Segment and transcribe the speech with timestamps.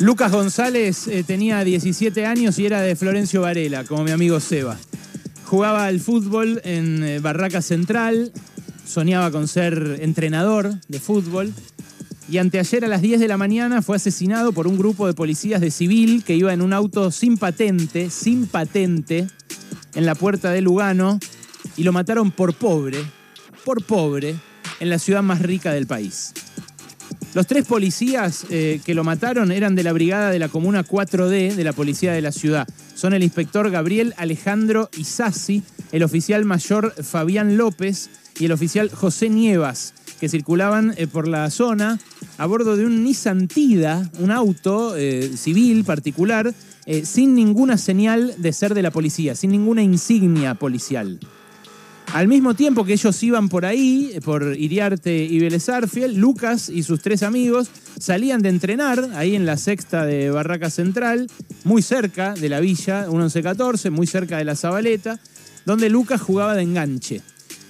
[0.00, 4.78] Lucas González eh, tenía 17 años y era de Florencio Varela, como mi amigo Seba.
[5.44, 8.32] Jugaba al fútbol en eh, Barraca Central,
[8.86, 11.52] soñaba con ser entrenador de fútbol
[12.30, 15.60] y anteayer a las 10 de la mañana fue asesinado por un grupo de policías
[15.60, 19.26] de civil que iba en un auto sin patente, sin patente,
[19.94, 21.20] en la puerta de Lugano
[21.76, 23.04] y lo mataron por pobre,
[23.66, 24.34] por pobre,
[24.80, 26.32] en la ciudad más rica del país.
[27.32, 31.54] Los tres policías eh, que lo mataron eran de la brigada de la comuna 4D
[31.54, 32.66] de la policía de la ciudad.
[32.96, 38.10] Son el inspector Gabriel Alejandro Isasi, el oficial mayor Fabián López
[38.40, 42.00] y el oficial José Nievas, que circulaban eh, por la zona
[42.36, 46.52] a bordo de un Nissan Tida, un auto eh, civil particular,
[47.04, 51.20] sin ninguna señal de ser de la policía, sin ninguna insignia policial.
[52.12, 55.68] Al mismo tiempo que ellos iban por ahí, por Iriarte y Vélez
[56.14, 57.68] Lucas y sus tres amigos
[58.00, 61.28] salían de entrenar ahí en la sexta de Barraca Central,
[61.62, 65.20] muy cerca de la villa, 1114, muy cerca de la Zabaleta,
[65.64, 67.20] donde Lucas jugaba de enganche.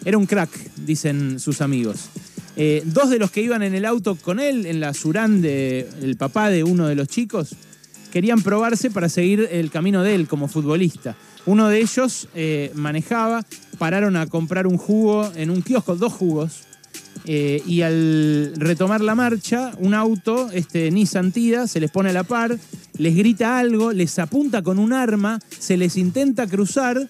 [0.06, 0.50] Era un crack,
[0.86, 2.08] dicen sus amigos.
[2.56, 6.16] Eh, dos de los que iban en el auto con él, en la Surán del
[6.16, 7.54] papá de uno de los chicos,
[8.10, 11.14] querían probarse para seguir el camino de él como futbolista.
[11.46, 13.44] Uno de ellos eh, manejaba,
[13.78, 16.64] pararon a comprar un jugo en un kiosco, dos jugos,
[17.24, 22.12] eh, y al retomar la marcha, un auto, este Nissan Tida, se les pone a
[22.12, 22.58] la par,
[22.96, 27.08] les grita algo, les apunta con un arma, se les intenta cruzar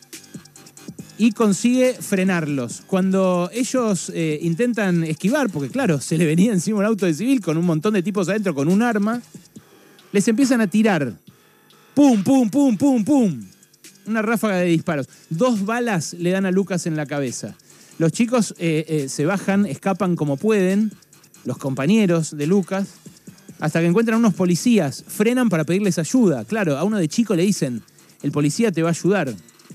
[1.19, 2.83] y consigue frenarlos.
[2.87, 7.41] Cuando ellos eh, intentan esquivar, porque claro, se le venía encima un auto de civil
[7.41, 9.21] con un montón de tipos adentro con un arma,
[10.13, 11.13] les empiezan a tirar.
[11.95, 13.45] ¡Pum, pum, pum, pum, pum!
[14.07, 15.09] Una ráfaga de disparos.
[15.29, 17.55] Dos balas le dan a Lucas en la cabeza.
[17.99, 20.93] Los chicos eh, eh, se bajan, escapan como pueden,
[21.45, 22.89] los compañeros de Lucas,
[23.61, 26.45] hasta que encuentran unos policías, frenan para pedirles ayuda.
[26.45, 27.83] Claro, a uno de chico le dicen,
[28.23, 29.35] el policía te va a ayudar.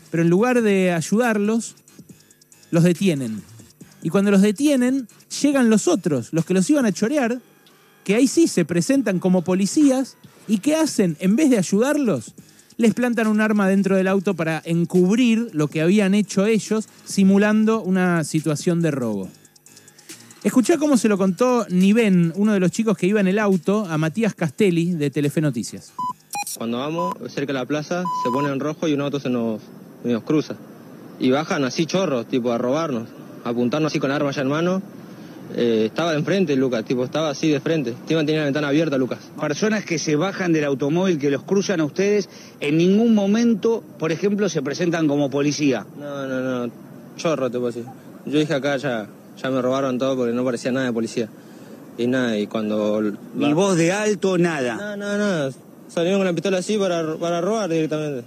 [0.09, 1.76] Pero en lugar de ayudarlos,
[2.72, 3.42] los detienen.
[4.02, 5.08] Y cuando los detienen,
[5.42, 7.42] llegan los otros, los que los iban a chorear,
[8.04, 10.17] que ahí sí se presentan como policías
[10.48, 11.17] y ¿qué hacen?
[11.20, 12.33] En vez de ayudarlos,
[12.77, 17.81] les plantan un arma dentro del auto para encubrir lo que habían hecho ellos, simulando
[17.81, 19.30] una situación de robo.
[20.43, 23.86] Escuchá cómo se lo contó Niven, uno de los chicos que iba en el auto,
[23.86, 25.93] a Matías Castelli de Telefe Noticias.
[26.58, 29.61] Cuando vamos cerca de la plaza, se pone en rojo y un auto se nos,
[30.03, 30.55] nos cruza.
[31.19, 33.07] Y bajan así chorros, tipo a robarnos,
[33.43, 34.81] a apuntarnos así con arma ya en mano
[35.56, 37.94] eh, estaba de enfrente, Lucas, tipo, estaba así de frente.
[38.08, 39.20] Tenía la ventana abierta, Lucas.
[39.39, 42.30] Personas que se bajan del automóvil, que los cruzan a ustedes,
[42.60, 45.86] en ningún momento, por ejemplo, se presentan como policía.
[46.00, 46.73] No, no, no,
[47.17, 47.86] chorro puedo decir.
[48.26, 49.08] Yo dije acá ya,
[49.42, 51.30] ya me robaron todo porque no parecía nada de policía.
[51.98, 53.02] Y nada, y cuando...
[53.36, 54.76] Ni voz de alto, nada.
[54.76, 55.55] No, no, no.
[55.88, 58.26] Salieron con la pistola así para, para robar directamente.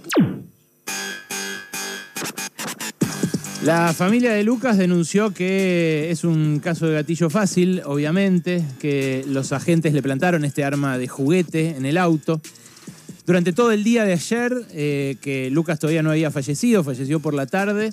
[3.63, 9.51] La familia de Lucas denunció que es un caso de gatillo fácil, obviamente, que los
[9.51, 12.39] agentes le plantaron este arma de juguete en el auto.
[13.25, 17.33] Durante todo el día de ayer, eh, que Lucas todavía no había fallecido, falleció por
[17.33, 17.91] la tarde,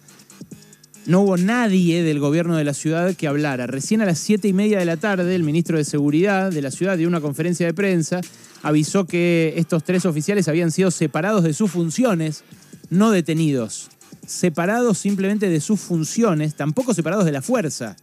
[1.05, 3.67] no hubo nadie del gobierno de la ciudad que hablara.
[3.67, 6.71] Recién a las siete y media de la tarde, el ministro de Seguridad de la
[6.71, 8.21] ciudad dio una conferencia de prensa,
[8.63, 12.45] avisó que estos tres oficiales habían sido separados de sus funciones,
[12.89, 13.91] no detenidos
[14.27, 17.97] separados simplemente de sus funciones, tampoco separados de la fuerza,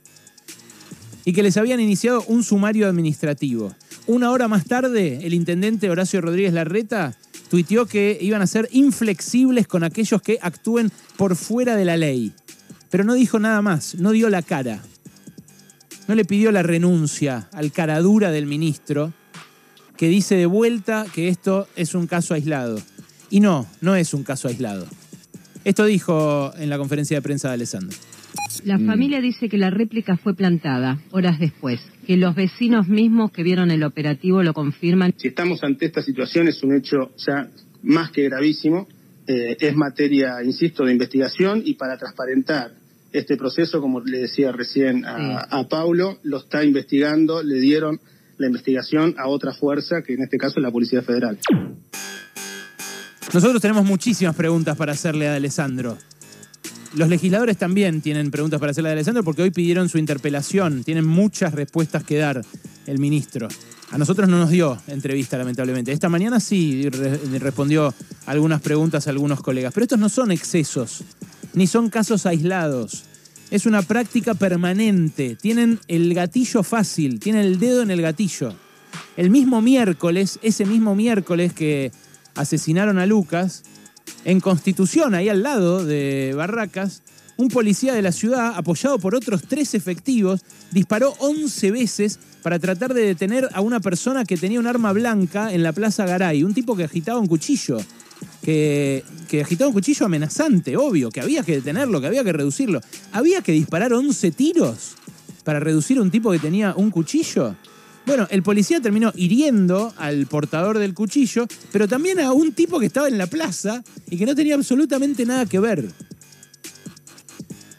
[1.25, 3.73] y que les habían iniciado un sumario administrativo.
[4.07, 7.15] Una hora más tarde, el intendente Horacio Rodríguez Larreta
[7.49, 12.33] tuiteó que iban a ser inflexibles con aquellos que actúen por fuera de la ley.
[12.89, 14.81] Pero no dijo nada más, no dio la cara.
[16.07, 19.13] No le pidió la renuncia al caradura del ministro,
[19.95, 22.81] que dice de vuelta que esto es un caso aislado.
[23.29, 24.85] Y no, no es un caso aislado.
[25.65, 27.97] Esto dijo en la conferencia de prensa de Alessandro.
[28.65, 28.85] La mm.
[28.85, 33.71] familia dice que la réplica fue plantada horas después, que los vecinos mismos que vieron
[33.71, 35.13] el operativo lo confirman.
[35.17, 37.49] Si estamos ante esta situación es un hecho ya
[37.81, 38.87] más que gravísimo,
[39.27, 42.71] eh, es materia, insisto, de investigación y para transparentar
[43.13, 47.99] este proceso, como le decía recién a, a Paulo, lo está investigando, le dieron
[48.37, 51.37] la investigación a otra fuerza, que en este caso es la Policía Federal.
[53.33, 55.97] Nosotros tenemos muchísimas preguntas para hacerle a Alessandro.
[56.93, 60.83] Los legisladores también tienen preguntas para hacerle a Alessandro porque hoy pidieron su interpelación.
[60.83, 62.45] Tienen muchas respuestas que dar
[62.85, 63.47] el ministro.
[63.89, 65.91] A nosotros no nos dio entrevista, lamentablemente.
[65.91, 66.87] Esta mañana sí
[67.39, 67.91] respondió
[68.27, 69.73] algunas preguntas a algunos colegas.
[69.73, 71.03] Pero estos no son excesos,
[71.55, 73.05] ni son casos aislados.
[73.49, 75.35] Es una práctica permanente.
[75.41, 78.53] Tienen el gatillo fácil, tienen el dedo en el gatillo.
[79.17, 81.91] El mismo miércoles, ese mismo miércoles que
[82.35, 83.63] asesinaron a Lucas,
[84.25, 87.03] en Constitución, ahí al lado de Barracas,
[87.37, 90.41] un policía de la ciudad, apoyado por otros tres efectivos,
[90.71, 95.53] disparó 11 veces para tratar de detener a una persona que tenía un arma blanca
[95.53, 97.79] en la Plaza Garay, un tipo que agitaba un cuchillo,
[98.41, 102.81] que, que agitaba un cuchillo amenazante, obvio, que había que detenerlo, que había que reducirlo.
[103.11, 104.95] Había que disparar 11 tiros
[105.43, 107.55] para reducir a un tipo que tenía un cuchillo.
[108.05, 112.85] Bueno, el policía terminó hiriendo al portador del cuchillo, pero también a un tipo que
[112.85, 115.89] estaba en la plaza y que no tenía absolutamente nada que ver.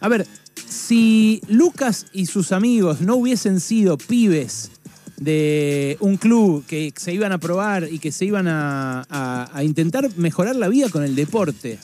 [0.01, 0.27] A ver,
[0.67, 4.71] si Lucas y sus amigos no hubiesen sido pibes
[5.19, 10.57] de un club que se iban a probar y que se iban a, intentar mejorar
[10.57, 11.79] la vida con el deporte,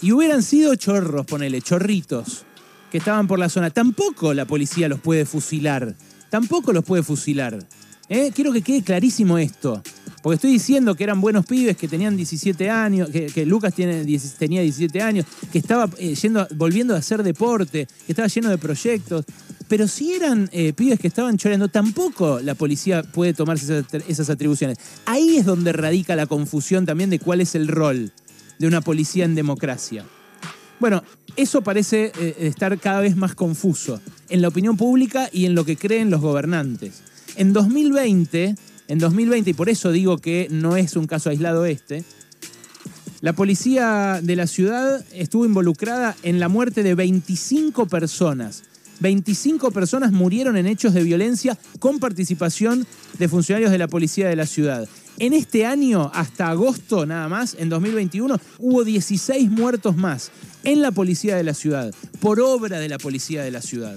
[0.00, 2.44] y hubieran sido chorros, ponele, chorritos,
[2.90, 5.96] que estaban por la zona, tampoco la policía los puede fusilar
[6.34, 7.56] tampoco los puede fusilar.
[8.08, 8.32] ¿eh?
[8.34, 9.80] Quiero que quede clarísimo esto.
[10.20, 14.04] Porque estoy diciendo que eran buenos pibes, que tenían 17 años, que, Lucas tiene,
[14.36, 18.58] tenía 17 años, que estaba eh, yendo, volviendo a hacer deporte, que estaba lleno de
[18.58, 19.24] proyectos.
[19.68, 24.78] Pero si eran eh, pibes que estaban choreando, tampoco la policía puede tomarse esas, atribuciones.
[25.06, 28.10] Ahí es donde radica la confusión también de cuál es el rol
[28.58, 30.04] de una policía en democracia.
[30.80, 31.02] Bueno,
[31.36, 35.76] eso parece estar cada vez más confuso en la opinión pública y en lo que
[35.76, 37.02] creen los gobernantes.
[37.36, 38.54] En 2020,
[38.88, 42.04] en 2020, y por eso digo que no es un caso aislado este,
[43.24, 48.64] la policía de la ciudad estuvo involucrada en la muerte de 25 personas.
[49.00, 52.86] 25 personas murieron en hechos de violencia con participación
[53.18, 54.86] de funcionarios de la policía de la ciudad.
[55.18, 60.32] En este año, hasta agosto nada más, en 2021, hubo 16 muertos más
[60.64, 63.96] en la policía de la ciudad, por obra de la policía de la ciudad.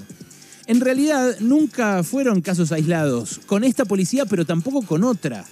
[0.67, 5.43] En realidad, nunca fueron casos aislados con esta policía, pero tampoco con otra.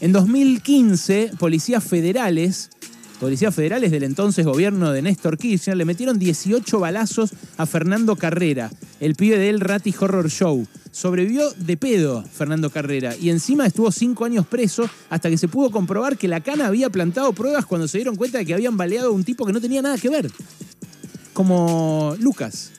[0.00, 2.68] En 2015, policías federales,
[3.20, 8.70] policías federales del entonces gobierno de Néstor Kirchner, le metieron 18 balazos a Fernando Carrera,
[9.00, 10.66] el pibe del Ratty Horror Show.
[10.98, 15.70] Sobrevivió de pedo Fernando Carrera y encima estuvo cinco años preso hasta que se pudo
[15.70, 19.10] comprobar que la cana había plantado pruebas cuando se dieron cuenta de que habían baleado
[19.10, 20.28] a un tipo que no tenía nada que ver.
[21.34, 22.72] Como Lucas.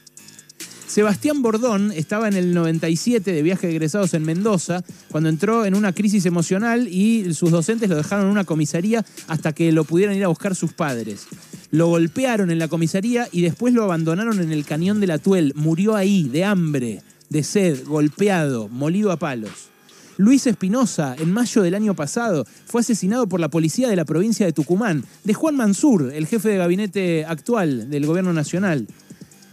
[0.85, 5.73] Sebastián Bordón estaba en el 97 de viaje de egresados en Mendoza cuando entró en
[5.73, 10.17] una crisis emocional y sus docentes lo dejaron en una comisaría hasta que lo pudieran
[10.17, 11.27] ir a buscar sus padres.
[11.71, 15.53] Lo golpearon en la comisaría y después lo abandonaron en el cañón de la Tuel.
[15.55, 19.69] Murió ahí, de hambre, de sed, golpeado, molido a palos.
[20.17, 24.45] Luis Espinosa, en mayo del año pasado, fue asesinado por la policía de la provincia
[24.45, 28.85] de Tucumán, de Juan Mansur, el jefe de gabinete actual del gobierno nacional.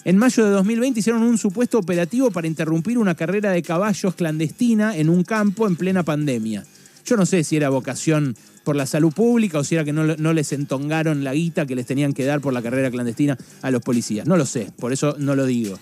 [0.05, 4.97] En mayo de 2020 hicieron un supuesto operativo para interrumpir una carrera de caballos clandestina
[4.97, 6.65] en un campo en plena pandemia.
[7.05, 10.17] Yo no sé si era vocación por la salud pública o si era que no,
[10.17, 13.71] no, les entongaron la guita que les tenían que dar por la carrera clandestina a
[13.71, 14.27] los policías.
[14.27, 15.79] No lo sé, por eso no lo digo.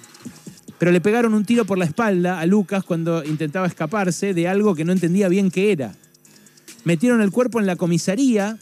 [0.79, 4.75] Pero le pegaron un tiro por la espalda a Lucas cuando intentaba escaparse de algo
[4.75, 5.95] que no entendía bien qué era.
[6.85, 8.59] Metieron el cuerpo en la comisaría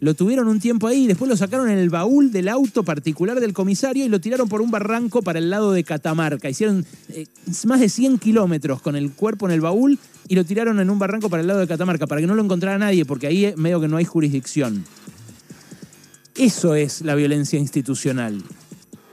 [0.00, 3.54] lo tuvieron un tiempo ahí, después lo sacaron en el baúl del auto particular del
[3.54, 6.50] comisario y lo tiraron por un barranco para el lado de Catamarca.
[6.50, 7.26] Hicieron eh,
[7.64, 9.98] más de 100 kilómetros con el cuerpo en el baúl
[10.28, 12.42] y lo tiraron en un barranco para el lado de Catamarca, para que no lo
[12.42, 14.84] encontrara nadie, porque ahí medio que no hay jurisdicción.
[16.34, 18.42] Eso es la violencia institucional.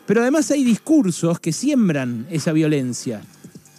[0.06, 3.22] Pero además hay discursos que siembran esa violencia.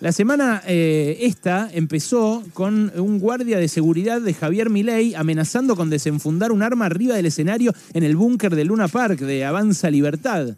[0.01, 5.89] La semana eh, esta empezó con un guardia de seguridad de Javier Milei amenazando con
[5.89, 10.55] desenfundar un arma arriba del escenario en el búnker de Luna Park de Avanza Libertad.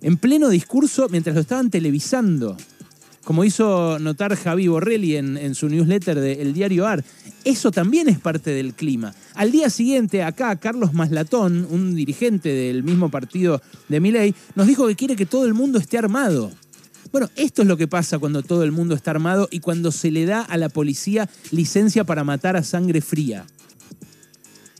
[0.00, 2.56] En pleno discurso mientras lo estaban televisando.
[3.24, 7.04] Como hizo notar Javi Borrelli en, su newsletter de Diario AR.
[7.44, 9.14] Eso también es parte del clima.
[9.34, 14.86] Al día siguiente, acá, Carlos Maslatón, un dirigente del mismo partido de Milei, nos dijo
[14.86, 16.50] que quiere que todo el mundo esté armado.
[17.12, 20.10] Bueno, esto es lo que pasa cuando todo el mundo está armado y cuando se
[20.10, 23.44] le da a la policía licencia para matar a sangre fría.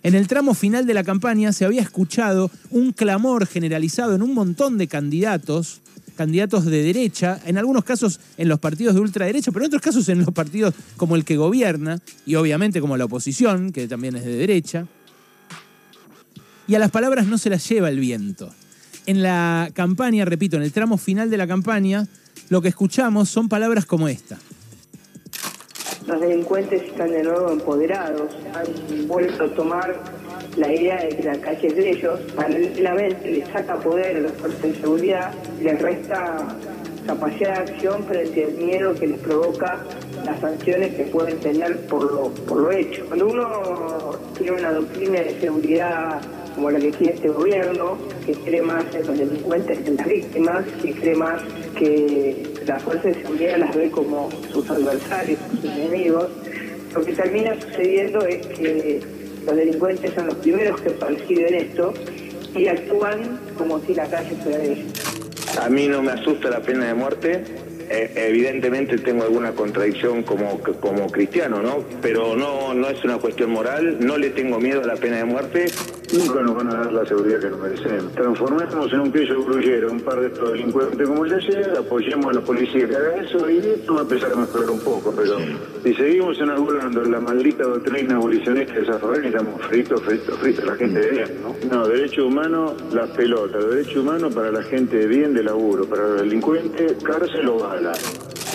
[0.02, 4.34] En el tramo final de la campaña se había escuchado un clamor generalizado en un
[4.34, 5.82] montón de candidatos,
[6.16, 10.09] candidatos de derecha, en algunos casos en los partidos de ultraderecha, pero en otros casos
[10.09, 14.25] en los partidos como el que gobierna, y obviamente como la oposición, que también es
[14.25, 14.87] de derecha.
[16.66, 18.50] Y a las palabras no se las lleva el viento.
[19.07, 22.07] En la campaña, repito, en el tramo final de la campaña,
[22.49, 24.38] lo que escuchamos son palabras como esta.
[26.07, 30.22] Los delincuentes están de nuevo empoderados, han vuelto a tomar
[30.56, 34.62] la idea de que la calle de ellos, paralelamente les saca poder a los fuerzas
[34.62, 36.56] de seguridad, les resta
[37.06, 39.85] capacidad de acción frente al miedo que les provoca
[40.25, 43.04] las sanciones que pueden tener por lo, por lo hecho.
[43.06, 46.21] Cuando uno tiene una doctrina de seguridad
[46.54, 50.06] como la que tiene este gobierno, que cree más en los delincuentes que en las
[50.06, 51.42] víctimas, que cree más
[51.78, 56.28] que las fuerzas de seguridad las ve como sus adversarios, sus enemigos,
[56.94, 59.00] lo que termina sucediendo es que
[59.46, 61.92] los delincuentes son los primeros que perciben esto
[62.54, 64.92] y actúan como si la calle fuera de ellos.
[65.61, 67.44] A mí no me asusta la pena de muerte.
[67.90, 71.84] Eh, evidentemente tengo alguna contradicción como, como cristiano, ¿no?
[72.00, 75.25] Pero no, no es una cuestión moral, no le tengo miedo a la pena de
[75.25, 75.66] muerte.
[76.12, 78.12] Nunca nos van a dar la seguridad que nos merecemos.
[78.12, 82.33] Transformemos en un pillo grullero un par de estos delincuentes como de ayer, apoyemos a
[82.35, 85.14] la policía que haga eso y esto va a empezar a mejorar un poco.
[85.16, 85.37] Pero
[85.83, 91.00] si seguimos inaugurando la maldita doctrina abolicionista de Zaffaroni, estamos fritos, fritos, fritos, la gente
[91.00, 91.76] de bien, ¿no?
[91.76, 93.64] No, derecho humano, las pelotas.
[93.64, 97.92] Derecho humano para la gente de bien de laburo, para los delincuentes, cárcel o bala.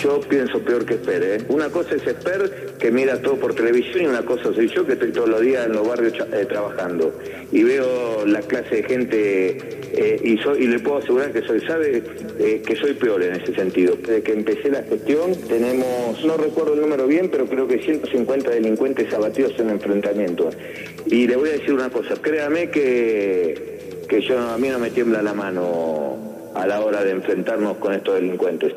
[0.02, 1.38] Yo pienso peor que Esper, ¿eh?
[1.48, 4.92] Una cosa es Esper, que mira todo por televisión, y una cosa soy yo, que
[4.92, 7.12] estoy todos los días en los barrios eh, trabajando.
[7.50, 9.58] Y veo la clase de gente,
[9.92, 12.04] eh, y, soy, y le puedo asegurar que soy, sabe,
[12.38, 13.96] eh, que soy peor en ese sentido.
[13.96, 18.50] Desde que empecé la gestión, tenemos, no recuerdo el número bien, pero creo que 150
[18.50, 20.56] delincuentes abatidos en enfrentamientos.
[21.06, 24.90] Y le voy a decir una cosa, créame que, que yo, a mí no me
[24.90, 28.72] tiembla la mano a la hora de enfrentarnos con estos delincuentes.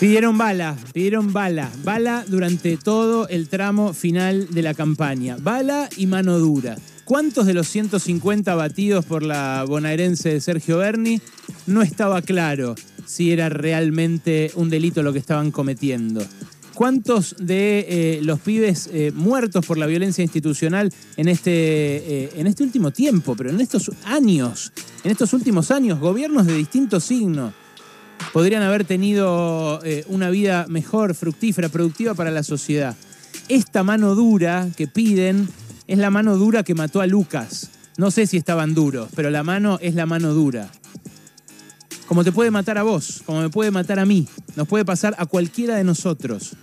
[0.00, 5.36] Pidieron bala, pidieron bala, bala durante todo el tramo final de la campaña.
[5.40, 6.76] Bala y mano dura.
[7.04, 11.20] ¿Cuántos de los 150 batidos por la bonaerense de Sergio Berni
[11.66, 12.76] no estaba claro
[13.06, 16.24] si era realmente un delito lo que estaban cometiendo?
[16.74, 22.46] ¿Cuántos de eh, los pibes eh, muertos por la violencia institucional en este, eh, en
[22.46, 27.52] este último tiempo, pero en estos años, en estos últimos años, gobiernos de distintos signos,
[28.32, 32.96] podrían haber tenido eh, una vida mejor, fructífera, productiva para la sociedad.
[33.48, 35.48] Esta mano dura que piden
[35.86, 37.70] es la mano dura que mató a Lucas.
[37.96, 40.68] No sé si estaban duros, pero la mano es la mano dura.
[42.06, 45.14] Como te puede matar a vos, como me puede matar a mí, nos puede pasar
[45.18, 46.56] a cualquiera de nosotros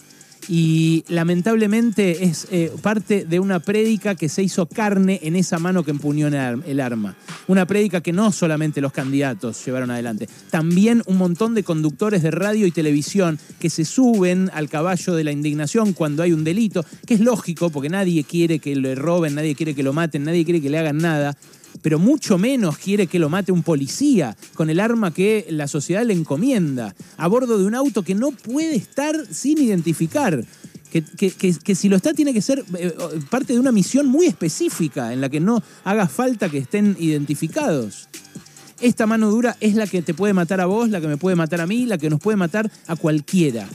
[0.48, 5.84] y lamentablemente es eh, parte de una prédica que se hizo carne en esa mano
[5.84, 7.16] que empuñó el arma.
[7.48, 12.32] Una prédica que no solamente los candidatos llevaron adelante, también un montón de conductores de
[12.32, 16.86] radio y televisión que se suben al caballo de la indignación cuando hay un delito,
[17.06, 20.46] que es lógico porque nadie quiere que le roben, nadie quiere que lo maten, nadie
[20.46, 21.36] quiere que le hagan nada,
[21.82, 26.06] pero mucho menos quiere que lo mate un policía con el arma que la sociedad
[26.06, 30.44] le encomienda, a bordo de un auto que no puede estar sin identificar.
[30.92, 32.96] Que, si lo está tiene que ser eh,
[33.30, 38.08] parte de una misión muy específica en la que no haga falta que estén identificados.
[38.80, 41.36] Esta mano dura es la que te puede matar a vos, la que me puede
[41.36, 43.68] matar a mí, la que nos puede matar a cualquiera.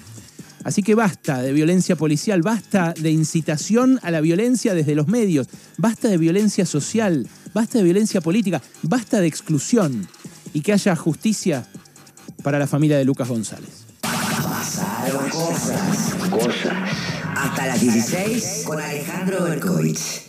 [0.62, 5.49] Así que basta de violencia policial, basta de incitación a la violencia desde los medios,
[5.78, 10.09] basta de violencia social, basta de violencia política, basta de exclusión
[10.52, 11.66] y que haya justicia
[12.42, 13.85] para la familia de Lucas González.
[14.00, 16.14] Pasaron cosas.
[16.30, 16.73] Cosas.
[17.37, 20.28] Hasta las 16 con Alejandro Berkovich.